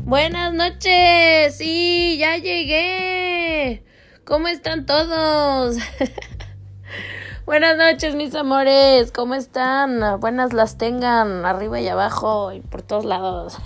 Buenas 0.00 0.52
noches, 0.52 1.56
sí, 1.56 2.18
ya 2.18 2.36
llegué. 2.36 3.82
¿Cómo 4.24 4.48
están 4.48 4.84
todos? 4.84 5.76
Buenas 7.46 7.78
noches, 7.78 8.14
mis 8.14 8.34
amores. 8.34 9.10
¿Cómo 9.12 9.34
están? 9.34 10.20
Buenas 10.20 10.52
las 10.52 10.76
tengan, 10.76 11.46
arriba 11.46 11.80
y 11.80 11.88
abajo 11.88 12.52
y 12.52 12.60
por 12.60 12.82
todos 12.82 13.06
lados. 13.06 13.56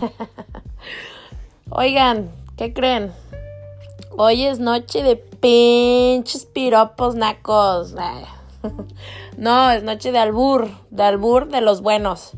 Oigan, 1.70 2.30
¿qué 2.56 2.72
creen? 2.72 3.12
Hoy 4.20 4.46
es 4.46 4.58
noche 4.58 5.04
de 5.04 5.14
pinches 5.14 6.44
piropos 6.44 7.14
nacos. 7.14 7.94
No, 9.36 9.70
es 9.70 9.84
noche 9.84 10.10
de 10.10 10.18
albur, 10.18 10.68
de 10.90 11.04
albur 11.04 11.46
de 11.46 11.60
los 11.60 11.82
buenos. 11.82 12.32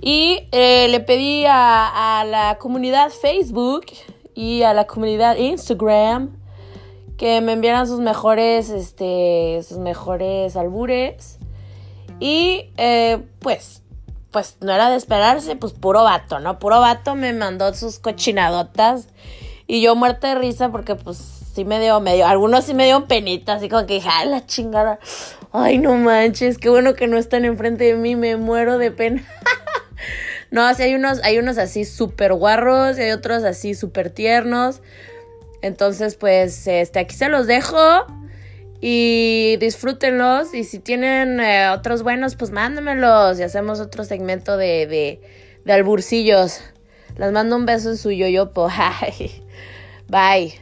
Y 0.00 0.46
eh, 0.52 0.86
le 0.88 1.00
pedí 1.00 1.46
a, 1.48 2.24
la 2.24 2.58
comunidad 2.60 3.10
Facebook 3.10 3.86
y 4.36 4.62
a 4.62 4.72
la 4.72 4.86
comunidad 4.86 5.36
Instagram 5.36 6.36
que 7.18 7.40
me 7.40 7.54
enviaran 7.54 7.88
sus 7.88 7.98
mejores, 7.98 8.70
este, 8.70 9.64
sus 9.66 9.78
mejores 9.78 10.54
albures. 10.54 11.40
Y 12.20 12.70
eh, 12.76 13.20
pues, 13.40 13.82
pues 14.30 14.58
no 14.60 14.72
era 14.72 14.90
de 14.90 14.96
esperarse, 14.96 15.56
pues 15.56 15.72
puro 15.72 16.04
vato, 16.04 16.38
¿no? 16.38 16.60
Puro 16.60 16.78
vato 16.78 17.16
me 17.16 17.32
mandó 17.32 17.74
sus 17.74 17.98
cochinadotas. 17.98 19.08
Y 19.66 19.80
yo 19.80 19.96
muerta 19.96 20.28
de 20.28 20.34
risa 20.36 20.70
porque 20.70 20.94
pues 20.94 21.16
sí 21.54 21.64
me 21.64 21.80
dio 21.80 22.00
medio, 22.00 22.26
algunos 22.26 22.64
sí 22.64 22.74
me 22.74 22.84
dio 22.84 23.06
penita, 23.06 23.54
así 23.54 23.68
como 23.68 23.86
que 23.86 23.94
dije, 23.94 24.08
ay, 24.10 24.28
la 24.28 24.44
chingada. 24.44 24.98
Ay, 25.52 25.78
no 25.78 25.94
manches, 25.94 26.58
qué 26.58 26.68
bueno 26.68 26.94
que 26.94 27.06
no 27.06 27.16
están 27.16 27.44
enfrente 27.44 27.84
de 27.84 27.94
mí, 27.94 28.16
me 28.16 28.36
muero 28.36 28.76
de 28.76 28.90
pena. 28.90 29.24
no, 30.50 30.72
sí 30.74 30.82
hay 30.82 30.94
unos, 30.94 31.22
hay 31.22 31.38
unos 31.38 31.58
así 31.58 31.84
súper 31.84 32.34
guarros 32.34 32.98
y 32.98 33.02
hay 33.02 33.10
otros 33.12 33.44
así 33.44 33.74
súper 33.74 34.10
tiernos. 34.10 34.82
Entonces, 35.62 36.16
pues, 36.16 36.66
este, 36.66 36.98
aquí 36.98 37.14
se 37.14 37.28
los 37.28 37.46
dejo 37.46 37.78
y 38.80 39.56
disfrútenlos. 39.60 40.52
Y 40.52 40.64
si 40.64 40.78
tienen 40.80 41.40
eh, 41.40 41.68
otros 41.70 42.02
buenos, 42.02 42.36
pues 42.36 42.50
mándenmelos 42.50 43.38
y 43.38 43.44
hacemos 43.44 43.80
otro 43.80 44.04
segmento 44.04 44.56
de, 44.56 44.86
de, 44.86 45.20
de 45.64 45.72
alburcillos. 45.72 46.60
Les 47.16 47.32
mando 47.32 47.56
un 47.56 47.64
beso 47.64 47.90
en 47.90 47.96
su 47.96 48.10
yoyopo. 48.10 48.68
Bye. 50.08 50.54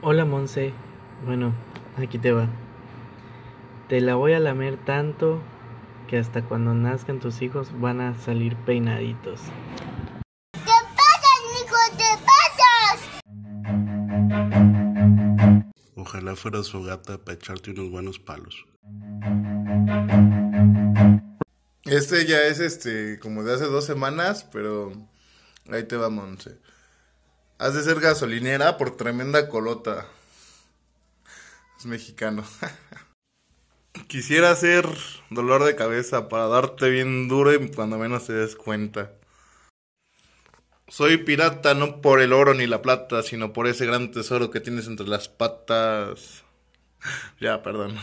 Hola 0.00 0.24
Monse, 0.24 0.72
bueno, 1.26 1.52
aquí 1.96 2.18
te 2.18 2.32
va. 2.32 2.48
Te 3.88 4.00
la 4.00 4.14
voy 4.14 4.32
a 4.32 4.40
lamer 4.40 4.76
tanto 4.76 5.42
que 6.08 6.18
hasta 6.18 6.42
cuando 6.42 6.72
nazcan 6.72 7.20
tus 7.20 7.42
hijos 7.42 7.78
van 7.78 8.00
a 8.00 8.14
salir 8.14 8.56
peinaditos. 8.56 9.42
¿Qué 10.52 10.72
pasas, 10.96 11.40
Nico? 11.54 11.76
¿Qué 11.98 12.16
pasas? 12.24 13.22
Ojalá 15.96 16.34
fuera 16.36 16.62
su 16.62 16.82
gata 16.82 17.18
para 17.18 17.34
echarte 17.34 17.72
unos 17.72 17.90
buenos 17.90 18.18
palos. 18.18 18.64
Este 21.90 22.26
ya 22.26 22.42
es 22.42 22.60
este 22.60 23.18
como 23.18 23.42
de 23.44 23.54
hace 23.54 23.64
dos 23.64 23.86
semanas, 23.86 24.46
pero 24.52 24.92
ahí 25.70 25.84
te 25.84 25.96
va, 25.96 26.10
Monse. 26.10 26.58
Has 27.56 27.72
de 27.72 27.82
ser 27.82 27.98
gasolinera 28.00 28.76
por 28.76 28.94
tremenda 28.94 29.48
colota. 29.48 30.06
Es 31.78 31.86
mexicano. 31.86 32.44
Quisiera 34.06 34.54
ser 34.54 34.86
dolor 35.30 35.64
de 35.64 35.76
cabeza 35.76 36.28
para 36.28 36.48
darte 36.48 36.90
bien 36.90 37.26
duro 37.26 37.54
y 37.54 37.70
cuando 37.70 37.96
menos 37.96 38.26
te 38.26 38.34
des 38.34 38.54
cuenta. 38.54 39.12
Soy 40.88 41.16
pirata 41.16 41.72
no 41.72 42.02
por 42.02 42.20
el 42.20 42.34
oro 42.34 42.52
ni 42.52 42.66
la 42.66 42.82
plata, 42.82 43.22
sino 43.22 43.54
por 43.54 43.66
ese 43.66 43.86
gran 43.86 44.10
tesoro 44.12 44.50
que 44.50 44.60
tienes 44.60 44.86
entre 44.88 45.06
las 45.06 45.28
patas. 45.28 46.44
ya, 47.40 47.62
perdón. 47.62 47.96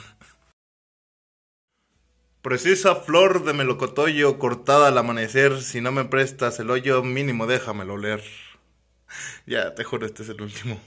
Precisa 2.45 2.93
flor 2.93 3.43
de 3.43 3.53
melocotoyo 3.53 4.37
cortada 4.37 4.89
al 4.89 4.97
amanecer, 4.99 5.63
si 5.63 5.81
no 5.81 5.91
me 5.91 6.05
prestas 6.05 6.59
el 6.59 6.69
hoyo 6.69 7.01
mínimo 7.01 7.47
déjamelo 7.47 7.97
leer. 7.97 8.21
Ya, 9.47 9.73
te 9.73 9.83
juro, 9.83 10.05
este 10.05 10.21
es 10.21 10.29
el 10.29 10.39
último. 10.39 10.79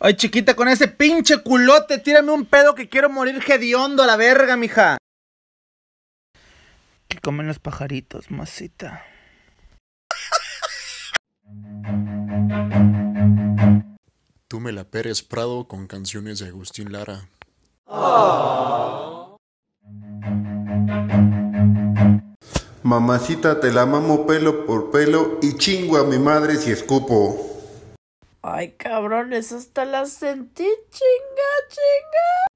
Ay, 0.00 0.14
chiquita, 0.14 0.56
con 0.56 0.68
ese 0.68 0.88
pinche 0.88 1.42
culote, 1.42 1.98
tírame 1.98 2.32
un 2.32 2.46
pedo 2.46 2.74
que 2.74 2.88
quiero 2.88 3.10
morir 3.10 3.42
hediondo 3.46 4.02
a 4.02 4.06
la 4.06 4.16
verga, 4.16 4.56
mija. 4.56 4.96
¿Qué 7.06 7.18
comen 7.18 7.48
los 7.48 7.58
pajaritos, 7.58 8.30
masita? 8.30 9.04
Tú 14.54 14.60
me 14.60 14.70
la 14.70 14.84
Pérez 14.84 15.24
Prado 15.24 15.66
con 15.66 15.88
canciones 15.88 16.38
de 16.38 16.46
Agustín 16.46 16.92
Lara. 16.92 17.28
Oh. 17.86 19.36
Mamacita, 22.84 23.58
te 23.58 23.72
la 23.72 23.84
mamo 23.84 24.28
pelo 24.28 24.64
por 24.64 24.92
pelo 24.92 25.40
y 25.42 25.56
chingo 25.56 25.96
a 25.96 26.04
mi 26.04 26.20
madre 26.20 26.54
si 26.54 26.70
escupo. 26.70 27.36
Ay, 28.42 28.76
cabrón, 28.78 29.32
eso 29.32 29.56
hasta 29.56 29.84
la 29.84 30.06
sentí, 30.06 30.62
chinga, 30.62 31.50
chinga. 31.68 32.53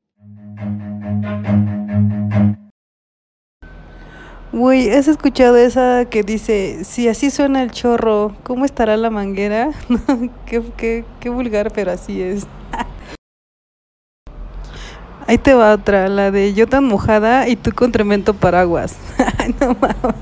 Güey, 4.59 4.91
¿has 4.91 5.07
escuchado 5.07 5.57
esa 5.57 6.07
que 6.07 6.25
dice, 6.25 6.83
si 6.83 7.07
así 7.07 7.31
suena 7.31 7.63
el 7.63 7.71
chorro, 7.71 8.35
¿cómo 8.43 8.65
estará 8.65 8.97
la 8.97 9.09
manguera? 9.09 9.71
qué, 10.47 10.61
qué, 10.77 11.05
qué 11.21 11.31
vulgar, 11.31 11.71
pero 11.73 11.93
así 11.93 12.21
es. 12.21 12.45
Ahí 15.29 15.39
te 15.39 15.55
va 15.55 15.75
otra, 15.75 16.09
la 16.09 16.33
de 16.33 16.55
yo 16.55 16.67
tan 16.67 16.87
mojada 16.87 17.47
y 17.47 17.55
tú 17.55 17.71
con 17.71 17.93
tremendo 17.93 18.35
paraguas. 18.35 18.97
No 19.61 19.77
mames. 19.81 20.17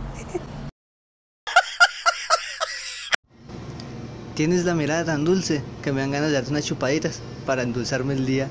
Tienes 4.34 4.66
la 4.66 4.74
mirada 4.74 5.06
tan 5.06 5.24
dulce 5.24 5.62
que 5.82 5.92
me 5.92 6.02
dan 6.02 6.10
ganas 6.10 6.28
de 6.28 6.34
darte 6.34 6.50
unas 6.50 6.66
chupaditas 6.66 7.22
para 7.46 7.62
endulzarme 7.62 8.12
el 8.12 8.26
día. 8.26 8.50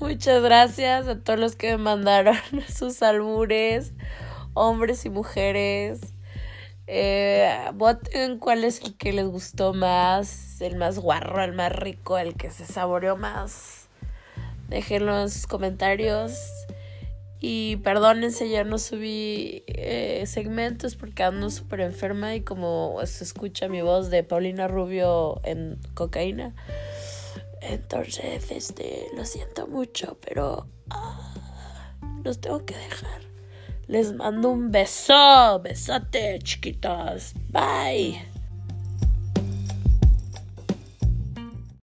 Muchas 0.00 0.42
gracias 0.42 1.08
a 1.08 1.18
todos 1.18 1.38
los 1.38 1.56
que 1.56 1.72
me 1.72 1.76
mandaron 1.76 2.34
sus 2.74 3.02
albures, 3.02 3.92
hombres 4.54 5.04
y 5.04 5.10
mujeres. 5.10 6.00
Eh, 6.86 7.54
voten 7.74 8.38
cuál 8.38 8.64
es 8.64 8.80
el 8.80 8.96
que 8.96 9.12
les 9.12 9.26
gustó 9.26 9.74
más, 9.74 10.58
el 10.62 10.76
más 10.76 10.98
guarro, 10.98 11.44
el 11.44 11.52
más 11.52 11.70
rico, 11.72 12.16
el 12.16 12.34
que 12.34 12.50
se 12.50 12.64
saboreó 12.64 13.18
más. 13.18 13.88
Déjenlo 14.68 15.20
en 15.20 15.28
sus 15.28 15.46
comentarios. 15.46 16.32
Y 17.38 17.76
perdónense, 17.76 18.48
ya 18.48 18.64
no 18.64 18.78
subí 18.78 19.64
eh, 19.66 20.24
segmentos 20.26 20.96
porque 20.96 21.24
ando 21.24 21.50
súper 21.50 21.80
enferma 21.80 22.34
y 22.34 22.40
como 22.40 22.98
se 23.04 23.22
escucha 23.22 23.68
mi 23.68 23.82
voz 23.82 24.08
de 24.08 24.24
Paulina 24.24 24.66
Rubio 24.66 25.42
en 25.44 25.78
cocaína. 25.92 26.54
Entonces, 27.60 28.50
este, 28.50 29.06
lo 29.14 29.24
siento 29.24 29.66
mucho, 29.66 30.16
pero 30.20 30.66
ah, 30.90 31.34
los 32.24 32.40
tengo 32.40 32.64
que 32.64 32.76
dejar. 32.76 33.20
Les 33.86 34.12
mando 34.12 34.50
un 34.50 34.70
beso, 34.70 35.60
besote, 35.62 36.38
chiquitos. 36.42 37.34
Bye. 37.50 38.39